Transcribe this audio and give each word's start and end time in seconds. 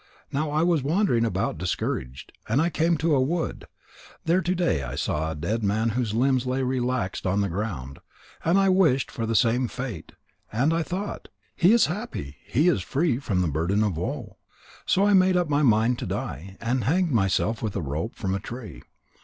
Now 0.31 0.49
I 0.49 0.63
was 0.63 0.81
wandering 0.81 1.25
about 1.25 1.59
discouraged, 1.59 2.31
and 2.49 2.59
I 2.59 2.71
came 2.71 2.97
to 2.97 3.13
a 3.13 3.21
wood. 3.21 3.65
There 4.25 4.41
I 4.43 4.95
saw 4.95 5.29
to 5.29 5.35
day 5.35 5.45
a 5.45 5.51
dead 5.53 5.63
man 5.63 5.89
whose 5.89 6.15
limbs 6.15 6.47
lay 6.47 6.63
relaxed 6.63 7.27
on 7.27 7.41
the 7.41 7.49
ground. 7.49 7.99
And 8.43 8.57
I 8.57 8.67
wished 8.67 9.11
for 9.11 9.27
the 9.27 9.35
same 9.35 9.67
fate, 9.67 10.13
and 10.51 10.73
I 10.73 10.81
thought: 10.81 11.27
He 11.55 11.71
is 11.71 11.85
happy. 11.85 12.37
He 12.47 12.67
is 12.67 12.81
free 12.81 13.19
from 13.19 13.43
the 13.43 13.47
burden 13.47 13.83
of 13.83 13.95
woe.' 13.95 14.37
So 14.87 15.05
I 15.05 15.13
made 15.13 15.37
up 15.37 15.49
my 15.49 15.61
mind 15.61 15.99
to 15.99 16.07
die, 16.07 16.57
and 16.59 16.85
hanged 16.85 17.11
myself 17.11 17.61
with 17.61 17.75
a 17.75 17.81
rope 17.83 18.15
from 18.15 18.33
a 18.33 18.39
tree. 18.39 18.81